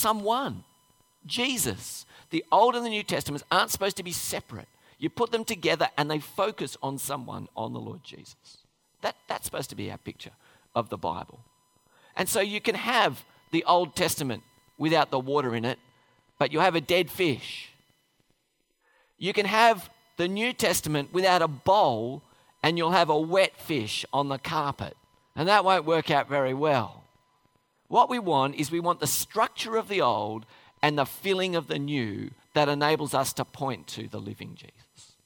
[0.00, 0.64] someone
[1.26, 2.06] Jesus.
[2.30, 4.68] The Old and the New Testaments aren't supposed to be separate.
[4.98, 8.58] You put them together and they focus on someone, on the Lord Jesus.
[9.02, 10.32] That, that's supposed to be our picture
[10.74, 11.40] of the Bible.
[12.16, 14.42] And so you can have the Old Testament
[14.78, 15.78] without the water in it,
[16.38, 17.70] but you have a dead fish.
[19.18, 22.22] You can have the New Testament without a bowl,
[22.62, 24.96] and you'll have a wet fish on the carpet.
[25.34, 27.04] And that won't work out very well.
[27.90, 30.46] What we want is we want the structure of the old
[30.80, 35.16] and the filling of the new that enables us to point to the living Jesus.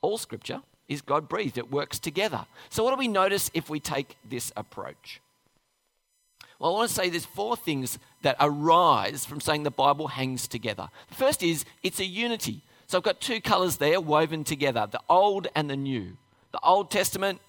[0.00, 2.46] All scripture is God breathed, it works together.
[2.70, 5.20] So, what do we notice if we take this approach?
[6.60, 10.46] Well, I want to say there's four things that arise from saying the Bible hangs
[10.46, 10.88] together.
[11.08, 12.62] The first is it's a unity.
[12.86, 16.16] So I've got two colors there woven together the Old and the New.
[16.52, 17.40] The Old Testament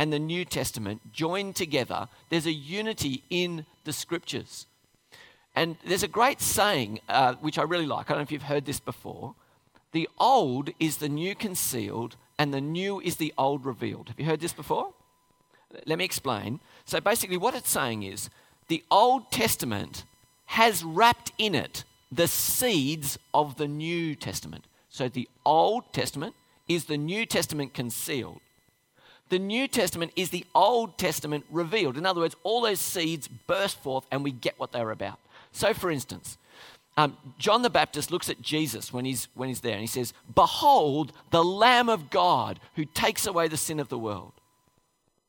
[0.00, 2.08] and the New Testament joined together.
[2.30, 4.66] There's a unity in the scriptures.
[5.54, 8.06] And there's a great saying, uh, which I really like.
[8.06, 9.34] I don't know if you've heard this before.
[9.92, 14.08] The old is the new concealed, and the new is the old revealed.
[14.08, 14.94] Have you heard this before?
[15.84, 16.60] Let me explain.
[16.86, 18.30] So basically, what it's saying is
[18.68, 20.04] the Old Testament
[20.46, 24.64] has wrapped in it the seeds of the New Testament.
[24.88, 26.34] So the Old Testament
[26.68, 28.40] is the New Testament concealed.
[29.30, 31.96] The New Testament is the Old Testament revealed.
[31.96, 35.18] In other words, all those seeds burst forth and we get what they're about.
[35.52, 36.36] So, for instance,
[36.96, 40.12] um, John the Baptist looks at Jesus when he's, when he's there and he says,
[40.34, 44.32] Behold, the Lamb of God who takes away the sin of the world.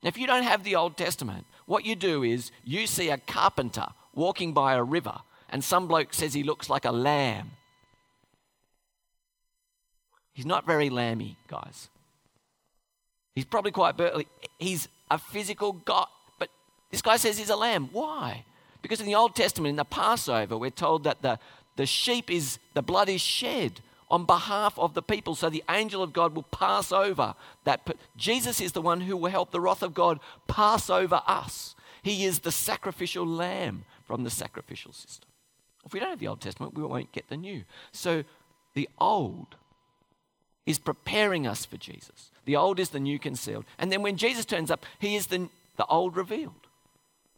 [0.02, 3.20] Now, if you don't have the Old Testament, what you do is you see a
[3.20, 7.52] carpenter walking by a river, and some bloke says he looks like a lamb.
[10.34, 11.91] He's not very lamby, guys.
[13.36, 14.28] He's probably quite burly.
[14.60, 16.08] He's a physical God,
[16.40, 16.50] but
[16.90, 17.90] this guy says he's a lamb.
[17.92, 18.46] Why?
[18.82, 21.40] Because in the Old Testament, in the Passover, we're told that the,
[21.76, 25.36] the sheep is, the blood is shed on behalf of the people.
[25.36, 27.88] So the angel of God will pass over that.
[28.18, 31.76] Jesus is the one who will help the wrath of God pass over us.
[32.04, 35.30] He is the sacrificial lamb from the sacrificial system.
[35.86, 37.64] If we don't have the Old Testament, we won't get the new.
[37.92, 38.24] So
[38.74, 39.56] the old
[40.66, 42.32] is preparing us for Jesus.
[42.46, 43.66] The old is the new concealed.
[43.78, 46.68] And then when Jesus turns up, he is the, the old revealed.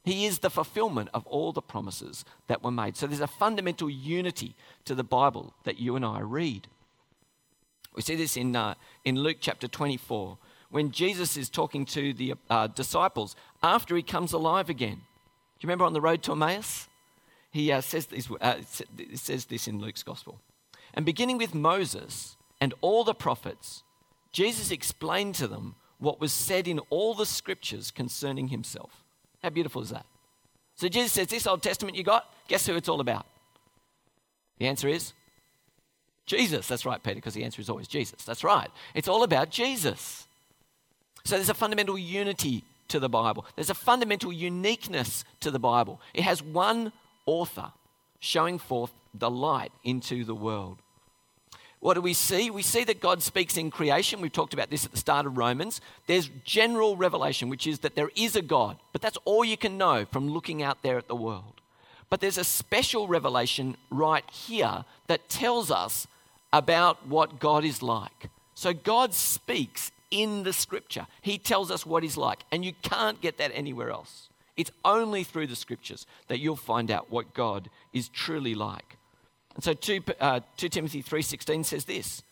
[0.04, 2.98] He is the fulfillment of all the promises that were made.
[2.98, 6.68] So there's a fundamental unity to the Bible that you and I read.
[7.96, 8.74] We see this in, uh,
[9.06, 10.38] in Luke chapter 24
[10.70, 14.96] when Jesus is talking to the uh, disciples after he comes alive again.
[14.96, 16.88] Do you remember on the road to Emmaus?
[17.52, 18.56] He uh, says, this, uh,
[19.14, 20.42] says this in Luke's gospel.
[20.94, 23.84] And beginning with Moses and all the prophets,
[24.32, 29.04] Jesus explained to them what was said in all the scriptures concerning himself.
[29.42, 30.06] How beautiful is that?
[30.76, 33.26] So Jesus says, This Old Testament you got, guess who it's all about?
[34.60, 35.12] The answer is
[36.26, 36.66] Jesus.
[36.66, 38.24] That's right, Peter, because the answer is always Jesus.
[38.24, 38.70] That's right.
[38.96, 40.26] It's all about Jesus.
[41.26, 46.00] So there's a fundamental unity to the Bible, there's a fundamental uniqueness to the Bible.
[46.14, 46.94] It has one
[47.26, 47.74] author
[48.22, 50.78] showing forth the light into the world.
[51.84, 52.50] What do we see?
[52.50, 54.22] We see that God speaks in creation.
[54.22, 55.82] We've talked about this at the start of Romans.
[56.08, 59.78] There's general revelation, which is that there is a God, but that's all you can
[59.78, 61.60] know from looking out there at the world.
[62.10, 66.08] But there's a special revelation right here that tells us
[66.54, 68.30] about what God is like.
[68.56, 73.20] So God speaks in the scripture, He tells us what He's like, and you can't
[73.20, 74.30] get that anywhere else.
[74.56, 78.96] It's only through the scriptures that you'll find out what God is truly like.
[79.56, 82.24] And so 2, uh, 2 Timothy 3.16 says this,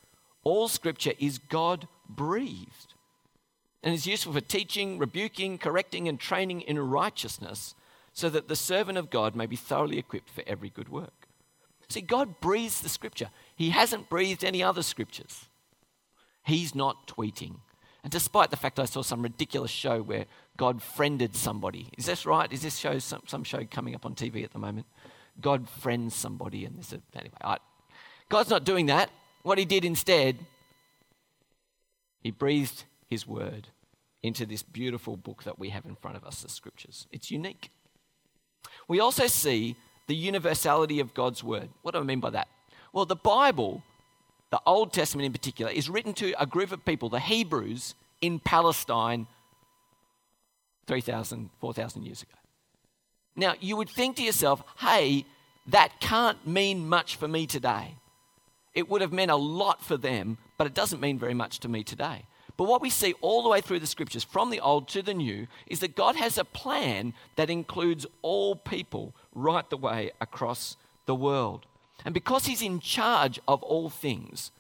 [0.44, 2.94] all scripture is God breathed
[3.84, 7.76] and is useful for teaching, rebuking, correcting, and training in righteousness
[8.14, 11.28] so that the servant of God may be thoroughly equipped for every good work.
[11.90, 13.30] See, God breathes the scripture.
[13.56, 15.48] He hasn't breathed any other scriptures.
[16.44, 17.58] He's not tweeting.
[18.04, 20.26] And despite the fact I saw some ridiculous show where
[20.58, 22.52] God friended somebody, is this right?
[22.52, 24.88] Is this show some, some show coming up on TV at the moment?
[25.42, 27.32] God friends somebody, and this anyway.
[27.42, 27.58] I,
[28.30, 29.10] God's not doing that.
[29.44, 30.38] What He did instead,
[32.22, 33.68] He breathed His word
[34.24, 37.08] into this beautiful book that we have in front of us, the Scriptures.
[37.12, 37.72] It's unique.
[38.88, 39.76] We also see
[40.08, 41.70] the universality of God's word.
[41.82, 42.48] What do I mean by that?
[42.94, 43.84] Well, the Bible,
[44.50, 48.40] the Old Testament in particular, is written to a group of people, the Hebrews in
[48.40, 49.28] Palestine
[50.88, 52.34] 3,000, 4,000 years ago.
[53.36, 55.26] Now, you would think to yourself, hey,
[55.68, 57.96] that can't mean much for me today.
[58.74, 61.70] It would have meant a lot for them, but it doesn't mean very much to
[61.70, 62.26] me today.
[62.58, 65.14] But what we see all the way through the scriptures, from the Old to the
[65.14, 70.78] New, is that God has a plan that includes all people right the way across
[71.06, 71.66] the world.
[72.06, 74.52] And because He's in charge of all things,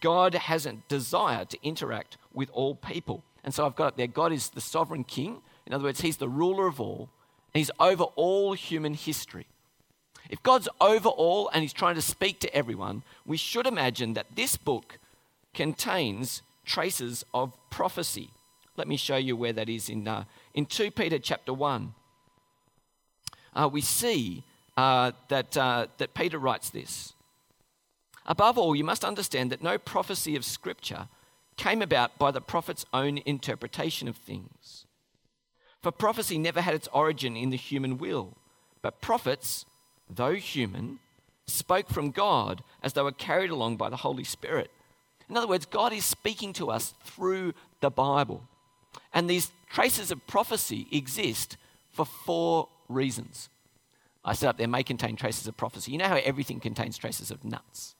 [0.00, 3.24] God has a desire to interact with all people.
[3.42, 5.38] And so I've got it there God is the sovereign king.
[5.66, 7.08] In other words, He's the ruler of all,
[7.54, 9.46] He's over all human history.
[10.28, 14.36] If God's over all and He's trying to speak to everyone, we should imagine that
[14.36, 14.98] this book
[15.54, 18.30] contains traces of prophecy.
[18.76, 20.24] Let me show you where that is in, uh,
[20.54, 21.94] in 2 Peter chapter 1.
[23.54, 24.44] Uh, we see
[24.76, 27.14] uh, that, uh, that Peter writes this.
[28.26, 31.08] Above all, you must understand that no prophecy of Scripture
[31.56, 34.84] came about by the prophet's own interpretation of things.
[35.88, 38.36] For prophecy never had its origin in the human will,
[38.82, 39.64] but prophets,
[40.10, 40.98] though human,
[41.46, 44.70] spoke from God as they were carried along by the Holy Spirit.
[45.30, 48.42] In other words, God is speaking to us through the Bible.
[49.14, 51.56] And these traces of prophecy exist
[51.90, 53.48] for four reasons.
[54.22, 55.92] I said up there may contain traces of prophecy.
[55.92, 57.94] You know how everything contains traces of nuts?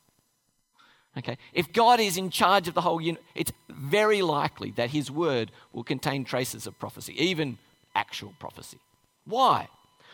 [1.16, 1.38] Okay?
[1.54, 5.50] If God is in charge of the whole universe, it's very likely that his word
[5.72, 7.56] will contain traces of prophecy, even
[7.98, 8.78] actual prophecy.
[9.26, 9.68] Why?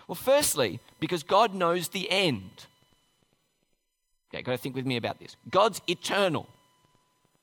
[0.09, 2.67] Well, firstly, because God knows the end.
[4.29, 5.37] Okay, got to think with me about this.
[5.51, 6.49] God's eternal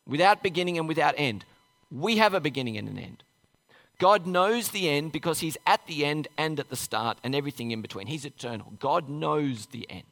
[0.06, 1.46] without beginning and without end.
[1.90, 3.24] We have a beginning and an end.
[3.98, 7.72] God knows the end because He's at the end and at the start and everything
[7.72, 8.08] in between.
[8.08, 8.74] He's eternal.
[8.80, 10.04] God knows the end.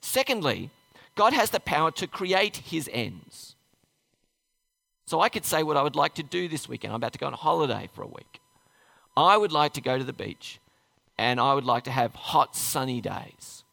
[0.00, 0.70] Secondly,
[1.14, 3.54] God has the power to create His ends.
[5.06, 6.92] So I could say what I would like to do this weekend.
[6.92, 8.40] I'm about to go on holiday for a week.
[9.16, 10.60] I would like to go to the beach
[11.18, 13.64] and I would like to have hot, sunny days.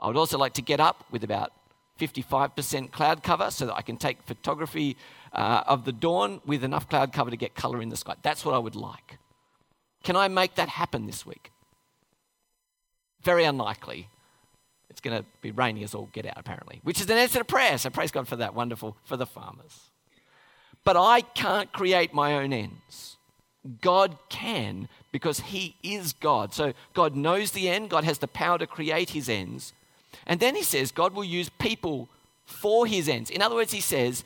[0.00, 1.52] I would also like to get up with about
[2.00, 4.96] 55% cloud cover so that I can take photography
[5.32, 8.14] uh, of the dawn with enough cloud cover to get color in the sky.
[8.22, 9.18] That's what I would like.
[10.02, 11.52] Can I make that happen this week?
[13.22, 14.08] Very unlikely.
[14.88, 17.44] It's going to be rainy as all get out, apparently, which is an answer to
[17.44, 17.78] prayer.
[17.78, 18.54] So praise God for that.
[18.54, 19.90] Wonderful for the farmers.
[20.84, 23.09] But I can't create my own ends.
[23.80, 26.54] God can because He is God.
[26.54, 29.72] So God knows the end, God has the power to create His ends.
[30.26, 32.08] And then he says God will use people
[32.44, 33.30] for his ends.
[33.30, 34.24] In other words, he says,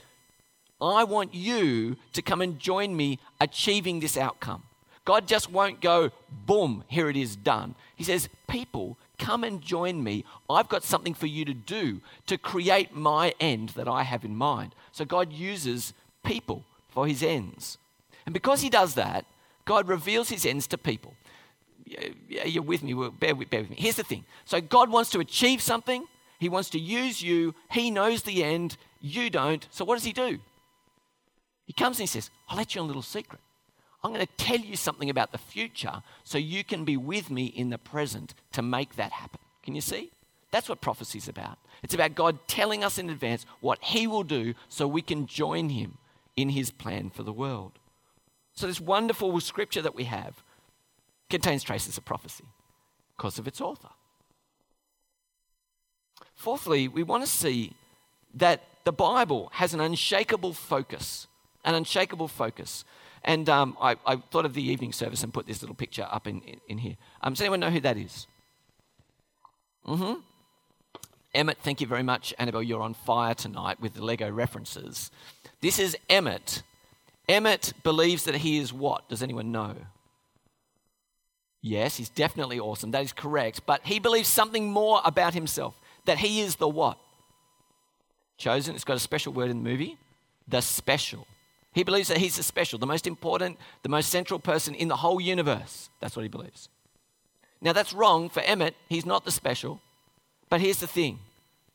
[0.81, 4.63] I want you to come and join me achieving this outcome.
[5.05, 6.11] God just won't go,
[6.47, 7.75] boom, here it is done.
[7.95, 10.25] He says, People, come and join me.
[10.49, 14.35] I've got something for you to do to create my end that I have in
[14.35, 14.75] mind.
[14.93, 15.93] So God uses
[16.25, 17.77] people for his ends.
[18.27, 19.25] And because he does that,
[19.65, 21.15] God reveals his ends to people
[21.87, 23.77] you're with me, bear with, bear with me.
[23.79, 24.25] Here's the thing.
[24.45, 26.07] So God wants to achieve something.
[26.39, 27.55] He wants to use you.
[27.71, 28.77] He knows the end.
[29.01, 29.67] You don't.
[29.71, 30.39] So what does he do?
[31.67, 33.41] He comes and he says, I'll let you in a little secret.
[34.03, 37.47] I'm going to tell you something about the future so you can be with me
[37.47, 39.41] in the present to make that happen.
[39.63, 40.11] Can you see?
[40.51, 41.59] That's what prophecy is about.
[41.83, 45.71] It's about God telling us in advance what he will do so we can join
[45.71, 45.97] him
[46.37, 47.73] in his plan for the world.
[48.55, 50.43] So, this wonderful scripture that we have
[51.29, 52.45] contains traces of prophecy
[53.17, 53.89] because of its author.
[56.35, 57.73] Fourthly, we want to see
[58.35, 61.27] that the Bible has an unshakable focus,
[61.65, 62.85] an unshakable focus.
[63.23, 66.27] And um, I, I, thought of the evening service and put this little picture up
[66.27, 66.97] in, in, in here.
[67.23, 68.27] Um, does anyone know who that is?
[69.87, 70.21] Mm-hmm.
[71.35, 72.35] Emmet, thank you very much.
[72.39, 75.11] Annabelle, you're on fire tonight with the Lego references.
[75.61, 76.63] This is Emmet.
[77.29, 79.09] Emmet believes that he is what?
[79.09, 79.75] Does anyone know?
[81.63, 82.91] Yes, he's definitely awesome.
[82.91, 83.63] That is correct.
[83.65, 86.99] But he believes something more about himself that he is the what?
[88.37, 88.75] Chosen.
[88.75, 89.97] It's got a special word in the movie
[90.47, 91.27] the special.
[91.73, 94.97] He believes that he's the special, the most important, the most central person in the
[94.97, 95.91] whole universe.
[96.01, 96.69] That's what he believes.
[97.61, 98.75] Now, that's wrong for Emmet.
[98.89, 99.81] He's not the special.
[100.51, 101.19] But here's the thing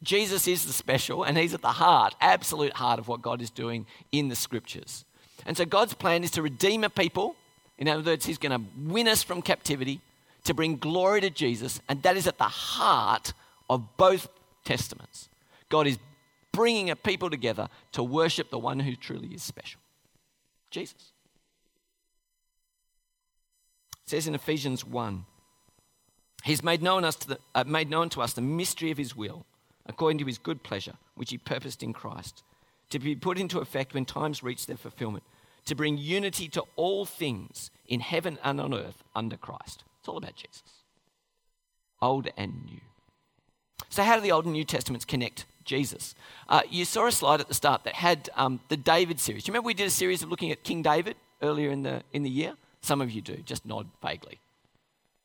[0.02, 3.50] Jesus is the special, and he's at the heart, absolute heart of what God is
[3.50, 5.04] doing in the scriptures.
[5.50, 7.36] And so God's plan is to redeem a people
[7.80, 10.02] in other words, he's going to win us from captivity
[10.44, 13.34] to bring glory to Jesus, and that is at the heart
[13.70, 14.28] of both
[14.66, 15.30] testaments.
[15.70, 15.98] God is
[16.52, 19.80] bringing a people together to worship the one who truly is special
[20.72, 21.14] Jesus.
[24.04, 25.26] It says in Ephesians 1
[26.46, 29.46] He's made known, us the, uh, made known to us the mystery of His will,
[29.86, 32.44] according to His good pleasure, which He purposed in Christ,
[32.90, 35.24] to be put into effect when times reach their fulfillment
[35.70, 39.84] to bring unity to all things in heaven and on earth under Christ.
[40.00, 40.84] It's all about Jesus,
[42.02, 42.82] old and new.
[43.90, 46.16] So, how do the Old and New Testaments connect Jesus.
[46.50, 49.44] Uh, you saw a slide at the start that had um, the David series.
[49.44, 52.02] Do you remember we did a series of looking at King David earlier in the,
[52.12, 52.56] in the year?
[52.82, 54.40] Some of you do, just nod vaguely.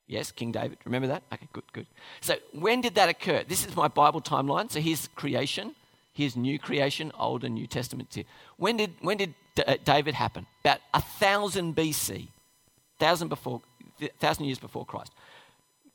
[0.07, 0.77] Yes, King David.
[0.85, 1.23] Remember that?
[1.33, 1.87] Okay, good, good.
[2.21, 3.43] So, when did that occur?
[3.49, 4.71] This is my Bible timeline.
[4.71, 5.75] So, here's creation,
[6.13, 8.15] here's new creation, Old and New Testament.
[8.59, 10.47] When did, when did Uh, David happen?
[10.65, 12.29] About a thousand BC,
[12.99, 13.61] thousand before,
[14.19, 15.13] thousand years before Christ.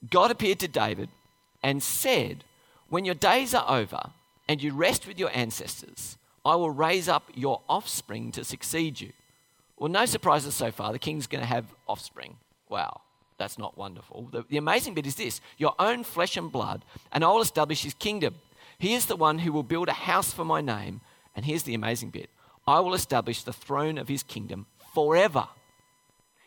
[0.10, 1.10] God appeared to David
[1.62, 2.44] and said,
[2.88, 4.12] When your days are over
[4.48, 9.12] and you rest with your ancestors, I will raise up your offspring to succeed you.
[9.78, 10.92] Well, no surprises so far.
[10.92, 12.38] The king's going to have offspring.
[12.70, 13.02] Wow.
[13.38, 14.28] That's not wonderful.
[14.32, 17.84] The, the, amazing bit is this your own flesh and blood, and I will establish
[17.84, 18.36] his kingdom.
[18.78, 21.02] He is the one who will build a house for my name.
[21.36, 22.30] And here's the amazing bit
[22.70, 25.48] I will establish the throne of his kingdom forever.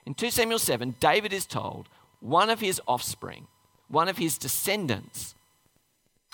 [0.07, 1.89] In 2 Samuel 7, David is told
[2.21, 3.49] one of his offspring,
[3.89, 5.35] one of his descendants,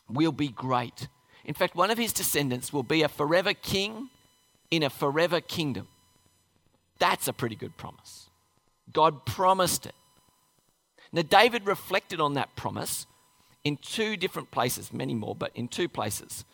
[0.07, 1.09] will be great.
[1.47, 4.11] In fact, one of his descendants will be a forever king
[4.71, 5.89] in a forever kingdom.
[6.99, 8.29] That's a pretty good promise.
[8.93, 9.95] God promised it.
[11.13, 13.07] Now, David reflected on that promise
[13.65, 16.45] in two different places, many more, but in two places.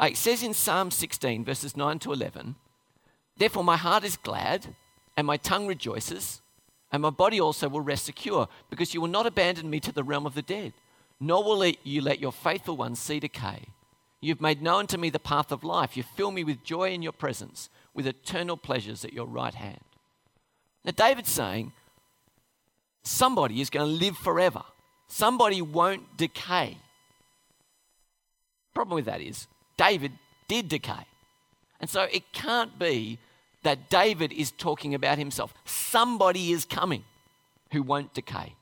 [0.00, 2.54] Uh, it says in Psalm 16, verses 9 to 11,
[3.36, 4.74] Therefore my heart is glad,
[5.16, 6.40] and my tongue rejoices,
[6.90, 10.02] and my body also will rest secure, because you will not abandon me to the
[10.02, 10.72] realm of the dead,
[11.20, 13.66] nor will you let your faithful ones see decay.
[14.22, 15.96] You've made known to me the path of life.
[15.96, 19.80] You fill me with joy in your presence, with eternal pleasures at your right hand.
[20.84, 21.72] Now, David's saying,
[23.02, 24.62] somebody is going to live forever.
[25.08, 26.78] Somebody won't decay.
[28.74, 29.46] Problem with that is,
[29.80, 30.12] David
[30.46, 31.06] did decay.
[31.80, 33.18] And so it can't be
[33.62, 35.54] that David is talking about himself.
[35.64, 37.04] Somebody is coming
[37.72, 38.56] who won't decay.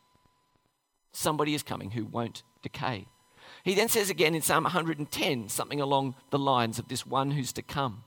[1.11, 3.07] Somebody is coming who won't decay.
[3.65, 7.53] He then says again in Psalm 110 something along the lines of this one who's
[7.55, 8.05] to come.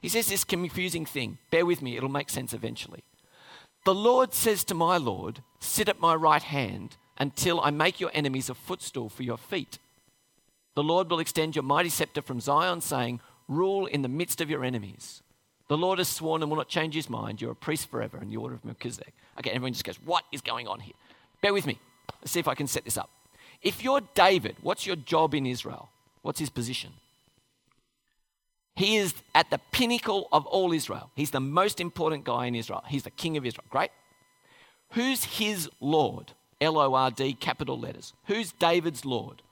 [0.00, 1.38] He says this confusing thing.
[1.52, 3.04] Bear with me, it'll make sense eventually.
[3.84, 8.10] The Lord says to my Lord, Sit at my right hand until I make your
[8.12, 9.78] enemies a footstool for your feet.
[10.74, 14.48] The Lord will extend your mighty scepter from Zion, saying, Rule in the midst of
[14.48, 15.22] your enemies.
[15.68, 17.40] The Lord has sworn and will not change his mind.
[17.40, 19.12] You're a priest forever in the order of Melchizedek.
[19.38, 20.94] Okay, everyone just goes, What is going on here?
[21.42, 21.78] Bear with me.
[22.20, 23.10] Let's see if I can set this up.
[23.62, 25.90] If you're David, what's your job in Israel?
[26.22, 26.92] What's his position?
[28.76, 31.10] He is at the pinnacle of all Israel.
[31.14, 32.82] He's the most important guy in Israel.
[32.88, 33.66] He's the king of Israel.
[33.68, 33.90] Great.
[34.92, 36.32] Who's his Lord?
[36.60, 38.12] L O R D, capital letters.
[38.26, 39.42] Who's David's Lord?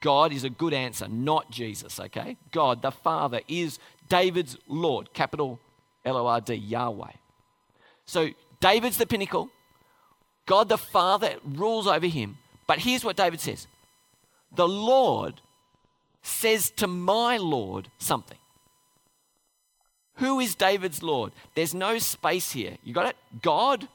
[0.00, 2.36] God is a good answer, not Jesus, okay?
[2.52, 3.78] God, the Father, is
[4.08, 5.60] David's Lord, capital
[6.04, 7.12] L O R D, Yahweh.
[8.06, 8.30] So
[8.60, 9.50] David's the pinnacle.
[10.46, 12.38] God the Father rules over him.
[12.66, 13.66] But here's what David says
[14.54, 15.40] The Lord
[16.22, 18.38] says to my Lord something.
[20.16, 21.32] Who is David's Lord?
[21.54, 22.76] There's no space here.
[22.84, 23.16] You got it?
[23.40, 23.88] God,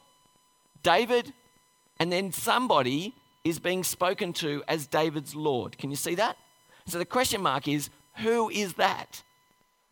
[0.82, 1.32] David,
[2.00, 3.14] and then somebody
[3.48, 5.78] is being spoken to as David's Lord.
[5.78, 6.36] Can you see that?
[6.86, 9.22] So the question mark is who is that?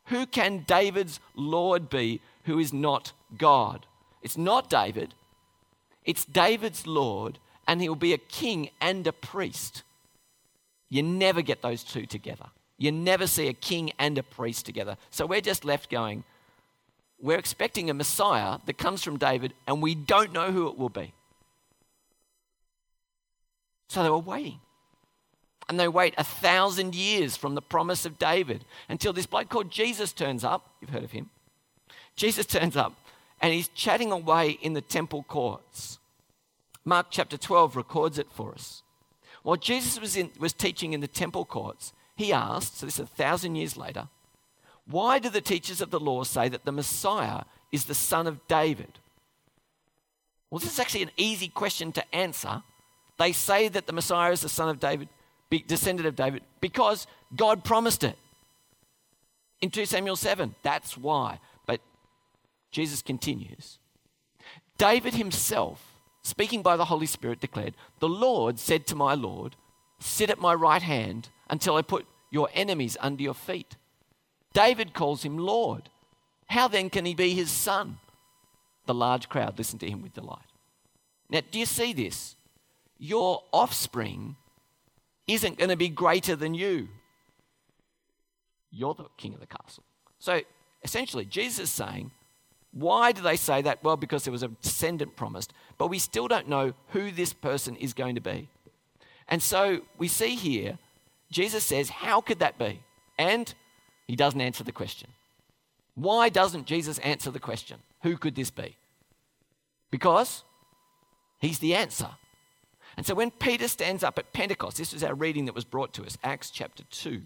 [0.06, 3.86] Who can David's Lord be who is not God?
[4.22, 5.14] It's not David.
[6.04, 9.82] It's David's Lord, and he'll be a king and a priest.
[10.88, 12.46] You never get those two together.
[12.76, 14.96] You never see a king and a priest together.
[15.10, 16.24] So we're just left going,
[17.20, 20.90] we're expecting a Messiah that comes from David, and we don't know who it will
[20.90, 21.14] be.
[23.88, 24.60] So they were waiting.
[25.68, 29.70] And they wait a thousand years from the promise of David until this bloke called
[29.70, 30.70] Jesus turns up.
[30.80, 31.30] You've heard of him.
[32.16, 32.94] Jesus turns up
[33.40, 35.98] and he's chatting away in the temple courts.
[36.84, 38.82] Mark chapter 12 records it for us.
[39.42, 43.04] While Jesus was, in, was teaching in the temple courts, he asked, so this is
[43.04, 44.08] a thousand years later,
[44.86, 48.46] why do the teachers of the law say that the Messiah is the son of
[48.48, 48.98] David?
[50.50, 52.62] Well, this is actually an easy question to answer.
[53.18, 55.08] They say that the Messiah is the son of David,
[55.66, 57.06] descendant of David, because
[57.36, 58.18] God promised it.
[59.60, 61.38] In 2 Samuel 7, that's why.
[61.66, 61.80] But
[62.70, 63.78] Jesus continues.
[64.78, 69.56] David himself, speaking by the Holy Spirit, declared, The Lord said to my Lord,
[70.00, 73.76] Sit at my right hand until I put your enemies under your feet.
[74.52, 75.88] David calls him Lord.
[76.48, 77.98] How then can he be his son?
[78.86, 80.50] The large crowd listened to him with delight.
[81.30, 82.36] Now, do you see this?
[82.98, 84.36] Your offspring
[85.26, 86.88] isn't going to be greater than you.
[88.70, 89.84] You're the king of the castle.
[90.18, 90.40] So
[90.82, 92.10] essentially, Jesus is saying,
[92.72, 93.82] why do they say that?
[93.84, 97.76] Well, because there was a descendant promised, but we still don't know who this person
[97.76, 98.48] is going to be.
[99.28, 100.78] And so we see here
[101.34, 102.80] Jesus says, How could that be?
[103.18, 103.52] And
[104.06, 105.10] he doesn't answer the question.
[105.96, 107.78] Why doesn't Jesus answer the question?
[108.02, 108.76] Who could this be?
[109.90, 110.44] Because
[111.40, 112.08] he's the answer.
[112.96, 115.92] And so when Peter stands up at Pentecost, this is our reading that was brought
[115.94, 117.22] to us, Acts chapter 2.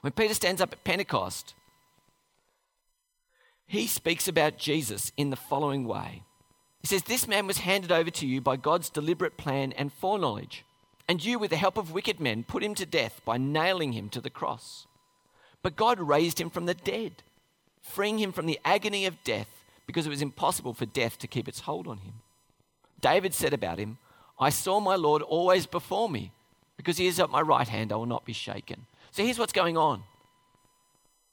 [0.00, 1.54] When Peter stands up at Pentecost,
[3.66, 6.22] he speaks about Jesus in the following way.
[6.80, 10.64] He says, This man was handed over to you by God's deliberate plan and foreknowledge,
[11.08, 14.08] and you, with the help of wicked men, put him to death by nailing him
[14.10, 14.86] to the cross.
[15.62, 17.22] But God raised him from the dead,
[17.80, 19.48] freeing him from the agony of death
[19.86, 22.14] because it was impossible for death to keep its hold on him.
[23.00, 23.98] David said about him,
[24.38, 26.32] I saw my Lord always before me.
[26.76, 28.86] Because he is at my right hand, I will not be shaken.
[29.10, 30.02] So here's what's going on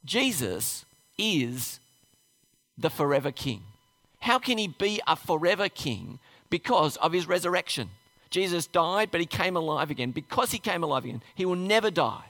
[0.06, 0.86] Jesus
[1.18, 1.80] is
[2.78, 3.64] the forever king.
[4.20, 6.20] How can he be a forever king?
[6.50, 7.90] Because of his resurrection.
[8.30, 10.12] Jesus died, but he came alive again.
[10.12, 12.26] Because he came alive again, he will never die.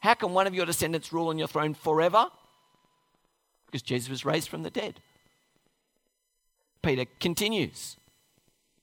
[0.00, 2.26] How can one of your descendants rule on your throne forever?
[3.66, 5.00] Because Jesus was raised from the dead.
[6.82, 7.96] Peter continues.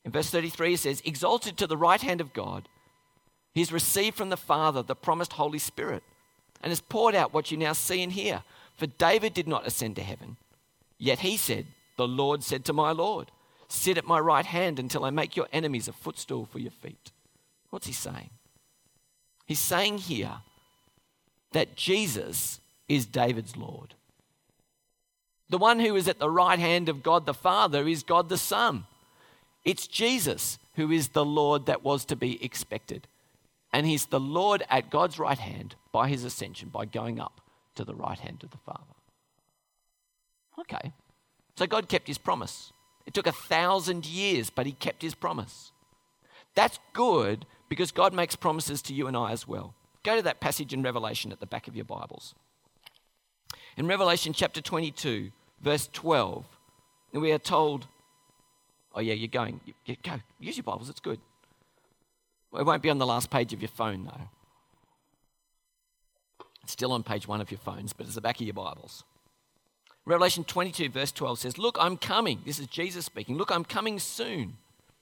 [0.03, 2.67] In verse 33, he says, Exalted to the right hand of God,
[3.53, 6.03] he's received from the Father the promised Holy Spirit
[6.62, 8.43] and has poured out what you now see and hear.
[8.75, 10.38] For David did not ascend to heaven,
[10.98, 11.67] yet he said,
[11.98, 13.31] The Lord said to my Lord,
[13.67, 17.12] Sit at my right hand until I make your enemies a footstool for your feet.
[17.70, 18.29] What's he saying?
[19.46, 20.39] He's saying here
[21.53, 23.93] that Jesus is David's Lord.
[25.50, 28.38] The one who is at the right hand of God the Father is God the
[28.38, 28.86] Son.
[29.63, 33.08] It's Jesus who is the Lord that was to be expected.
[33.74, 37.41] And he's the Lord at God's right hand by his ascension, by going up
[37.75, 38.84] to the right hand of the Father.
[40.60, 40.94] Okay.
[41.58, 42.74] So God kept his promise.
[43.06, 45.72] It took a thousand years, but he kept his promise.
[46.56, 49.74] That's good because God makes promises to you and I as well.
[50.03, 52.36] Go to that passage in Revelation at the back of your Bibles.
[53.77, 56.46] In Revelation chapter 22, verse 12,
[57.13, 57.88] we are told
[58.93, 59.60] Oh, yeah, you're going.
[59.86, 60.19] You, go.
[60.39, 61.19] Use your Bibles, it's good.
[62.57, 64.29] It won't be on the last page of your phone, though.
[66.63, 69.03] It's still on page one of your phones, but it's the back of your Bibles.
[70.05, 72.42] Revelation 22, verse 12 says, Look, I'm coming.
[72.46, 73.37] This is Jesus speaking.
[73.37, 74.57] Look, I'm coming soon.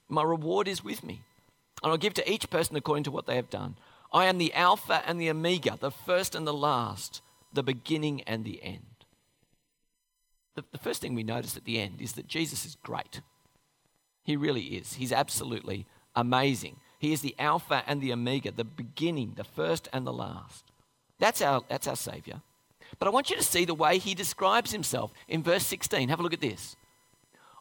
[0.07, 1.21] My reward is with me.
[1.81, 3.75] And I'll give to each person according to what they have done.
[4.11, 7.21] I am the Alpha and the Omega, the first and the last,
[7.53, 8.83] the beginning and the end.
[10.55, 13.21] The, the first thing we notice at the end is that Jesus is great.
[14.23, 14.93] He really is.
[14.93, 16.77] He's absolutely amazing.
[16.97, 20.65] He is the Alpha and the Omega, the beginning, the first and the last.
[21.17, 22.41] That's our, that's our Savior.
[22.97, 26.09] But I want you to see the way he describes himself in verse 16.
[26.09, 26.75] Have a look at this.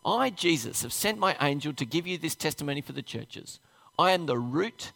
[0.05, 3.61] I, Jesus, have sent my angel to give you this testimony for the churches.
[3.99, 4.93] I am the root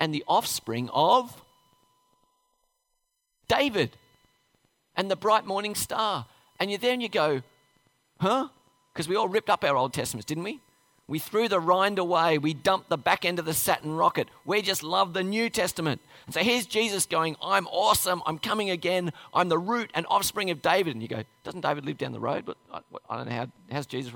[0.00, 1.42] and the offspring of
[3.48, 3.96] David
[4.96, 6.26] and the bright morning star.
[6.58, 7.42] And you're there and you go,
[8.20, 8.48] huh?
[8.92, 10.60] Because we all ripped up our Old Testaments, didn't we?
[11.06, 12.38] We threw the rind away.
[12.38, 14.28] We dumped the back end of the Saturn rocket.
[14.46, 16.00] We just love the New Testament.
[16.26, 18.22] And so here's Jesus going, I'm awesome.
[18.24, 19.12] I'm coming again.
[19.34, 20.94] I'm the root and offspring of David.
[20.94, 22.46] And you go, doesn't David live down the road?
[22.46, 24.14] But I, I don't know how, how's Jesus.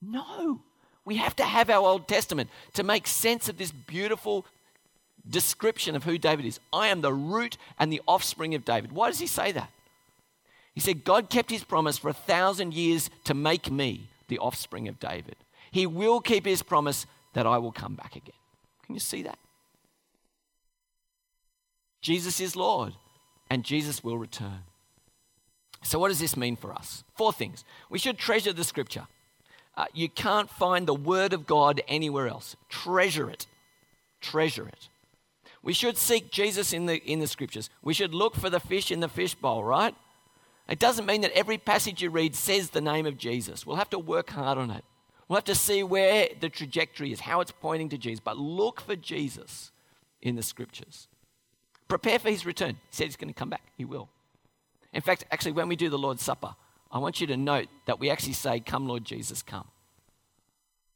[0.00, 0.60] No.
[1.04, 4.46] We have to have our Old Testament to make sense of this beautiful
[5.28, 6.58] description of who David is.
[6.72, 8.92] I am the root and the offspring of David.
[8.92, 9.70] Why does he say that?
[10.74, 14.88] He said, God kept his promise for a thousand years to make me the offspring
[14.88, 15.36] of David.
[15.70, 18.34] He will keep his promise that I will come back again.
[18.84, 19.38] Can you see that?
[22.00, 22.94] Jesus is Lord,
[23.48, 24.64] and Jesus will return.
[25.82, 27.04] So, what does this mean for us?
[27.16, 27.64] Four things.
[27.88, 29.06] We should treasure the scripture.
[29.76, 32.56] Uh, you can't find the word of God anywhere else.
[32.68, 33.46] Treasure it.
[34.20, 34.88] Treasure it.
[35.62, 37.70] We should seek Jesus in the, in the scriptures.
[37.82, 39.94] We should look for the fish in the fish bowl, right?
[40.68, 43.66] It doesn't mean that every passage you read says the name of Jesus.
[43.66, 44.84] We'll have to work hard on it.
[45.30, 48.18] We'll have to see where the trajectory is, how it's pointing to Jesus.
[48.18, 49.70] But look for Jesus
[50.20, 51.06] in the scriptures.
[51.86, 52.70] Prepare for his return.
[52.70, 53.62] He said he's going to come back.
[53.78, 54.08] He will.
[54.92, 56.56] In fact, actually, when we do the Lord's Supper,
[56.90, 59.68] I want you to note that we actually say, Come, Lord Jesus, come.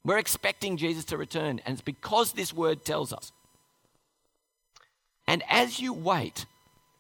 [0.05, 3.31] We're expecting Jesus to return, and it's because this word tells us.
[5.29, 6.45] And as you wait,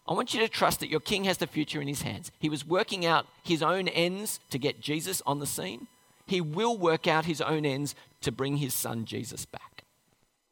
[0.06, 2.30] I want you to trust that your king has the future in his hands.
[2.38, 5.88] He was working out his own ends to get Jesus on the scene.
[6.26, 9.84] He will work out his own ends to bring his son Jesus back.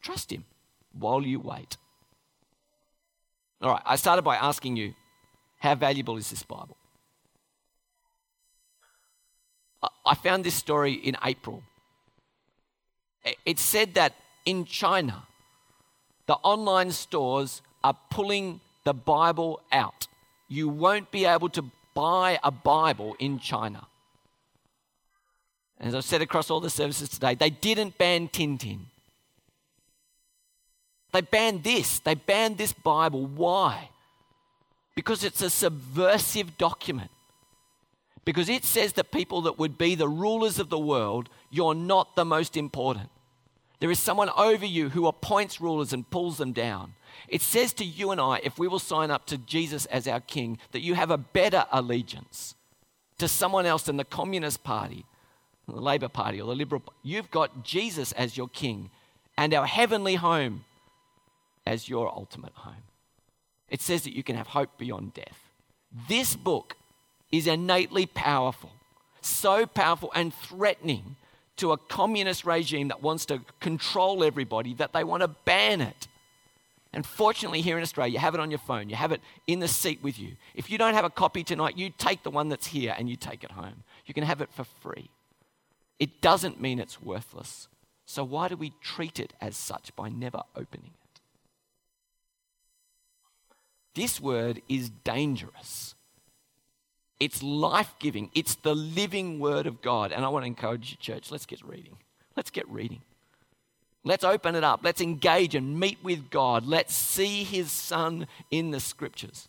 [0.03, 0.45] Trust him
[0.93, 1.77] while you wait.
[3.61, 4.95] All right, I started by asking you,
[5.59, 6.77] how valuable is this Bible?
[10.05, 11.63] I found this story in April.
[13.45, 15.23] It said that in China,
[16.27, 20.09] the online stores are pulling the Bible out.
[20.49, 23.87] You won't be able to buy a Bible in China.
[25.83, 28.79] As I've said across all the services today, they didn't ban Tintin.
[31.13, 31.99] They banned this.
[31.99, 33.27] They banned this Bible.
[33.27, 33.91] Why?
[34.95, 37.11] Because it's a subversive document.
[38.25, 42.15] Because it says that people that would be the rulers of the world, you're not
[42.15, 43.11] the most important.
[43.81, 46.95] There is someone over you who appoints rulers and pulls them down.
[47.27, 50.21] It says to you and I, if we will sign up to Jesus as our
[50.21, 52.55] king, that you have a better allegiance
[53.19, 55.05] to someone else than the Communist Party,
[55.69, 58.91] the Labour Party, or the Liberal You've got Jesus as your king
[59.37, 60.65] and our heavenly home
[61.67, 62.85] as your ultimate home.
[63.69, 65.39] It says that you can have hope beyond death.
[66.09, 66.77] This book
[67.31, 68.73] is innately powerful,
[69.21, 71.17] so powerful and threatening
[71.57, 76.09] to a communist regime that wants to control everybody that they want to ban it.
[76.93, 79.61] And fortunately, here in Australia, you have it on your phone, you have it in
[79.61, 80.33] the seat with you.
[80.55, 83.17] If you don't have a copy tonight, you take the one that's here and you
[83.17, 83.85] take it home.
[84.05, 85.09] You can have it for free.
[86.03, 87.69] It doesn't mean it's worthless.
[88.07, 91.21] So, why do we treat it as such by never opening it?
[93.95, 95.95] This word is dangerous.
[97.21, 98.31] It's life giving.
[98.35, 100.11] It's the living word of God.
[100.11, 101.97] And I want to encourage you, church, let's get reading.
[102.37, 103.03] Let's get reading.
[104.03, 104.81] Let's open it up.
[104.83, 106.67] Let's engage and meet with God.
[106.67, 109.49] Let's see his son in the scriptures.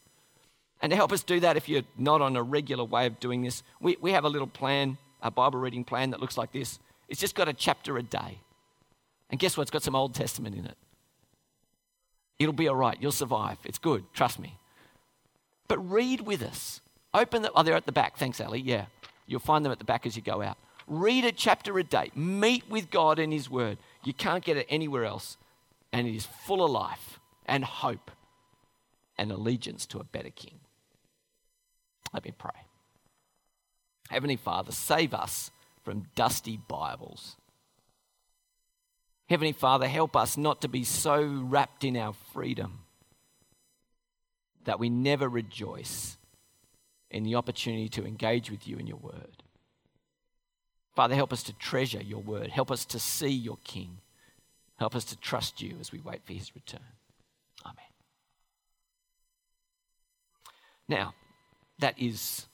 [0.83, 3.41] And to help us do that, if you're not on a regular way of doing
[3.41, 6.79] this, we, we have a little plan, a Bible reading plan that looks like this.
[7.07, 8.39] It's just got a chapter a day.
[9.29, 9.63] And guess what?
[9.63, 10.77] It's got some Old Testament in it.
[12.37, 12.97] It'll be all right.
[12.99, 13.57] You'll survive.
[13.63, 14.03] It's good.
[14.13, 14.59] Trust me.
[15.67, 16.81] But read with us.
[17.13, 18.17] Open the, oh, they're at the back.
[18.17, 18.59] Thanks, Ali.
[18.59, 18.85] Yeah.
[19.25, 20.57] You'll find them at the back as you go out.
[20.87, 22.11] Read a chapter a day.
[22.13, 23.77] Meet with God in His Word.
[24.03, 25.37] You can't get it anywhere else.
[25.93, 28.11] And it is full of life and hope
[29.17, 30.59] and allegiance to a better King.
[32.13, 32.51] Let me pray.
[34.09, 35.51] Heavenly Father, save us
[35.83, 37.35] from dusty Bibles
[39.29, 42.79] Heavenly Father, help us not to be so wrapped in our freedom
[44.65, 46.17] that we never rejoice
[47.09, 49.43] in the opportunity to engage with you in your word.
[50.95, 52.49] Father, help us to treasure your word.
[52.49, 53.97] Help us to see your King.
[54.77, 56.79] Help us to trust you as we wait for his return.
[57.65, 57.75] Amen.
[60.87, 61.15] Now,
[61.79, 62.45] that is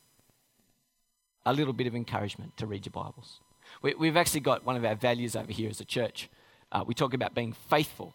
[1.45, 3.39] a little bit of encouragement to read your Bibles.
[3.82, 6.30] We, have actually got one of our values over here as a church
[6.71, 8.13] uh, we talk about being faithful.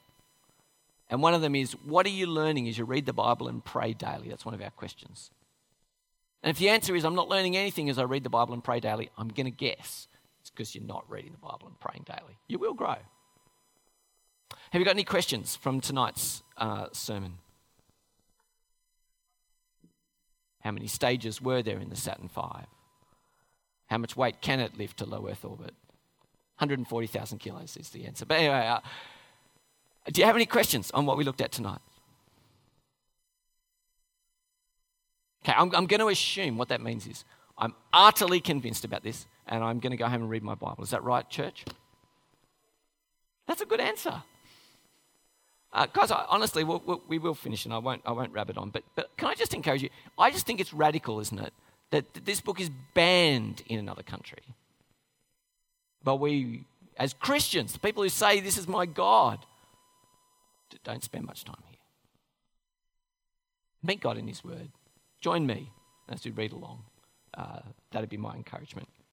[1.11, 3.65] And one of them is, what are you learning as you read the Bible and
[3.65, 4.29] pray daily?
[4.29, 5.31] That's one of our questions.
[6.43, 8.63] And if the answer is, I'm not learning anything as I read the Bible and
[8.63, 10.09] pray daily, I'm going to guess
[10.41, 12.39] it's because you're not reading the Bible and praying daily.
[12.49, 12.97] You will grow.
[14.71, 17.39] Have you got any questions from tonight's uh, sermon?
[20.61, 22.41] How many stages were there in the Saturn V?
[23.87, 25.75] How much weight can it lift to low Earth orbit?
[26.59, 28.25] 140,000 kilos is the answer.
[28.25, 28.81] But anyway, uh,
[30.13, 31.81] do you have any questions on what we looked at tonight?
[35.45, 37.25] Okay, I'm, I'm going to assume what that means is
[37.59, 40.83] I'm utterly convinced about this and I'm going to go home and read my Bible.
[40.85, 41.65] Is that right, church?
[43.47, 44.23] That's a good answer.
[45.73, 48.57] Uh, guys, I, honestly, we'll, we'll, we will finish and I won't, I won't rabbit
[48.57, 48.71] on.
[48.71, 49.91] But, but can I just encourage you?
[50.19, 51.53] I just think it's radical, isn't it?
[51.95, 54.43] That, this book is banned in another country.
[56.03, 56.65] But we,
[56.97, 59.39] as Christians, the people who say, This is my God,
[60.83, 61.79] don't spend much time here.
[63.85, 64.71] Meet God in His Word.
[65.21, 65.71] Join me
[66.09, 66.83] as we read along.
[67.33, 67.61] Uh,
[67.93, 68.89] that'd be my encouragement.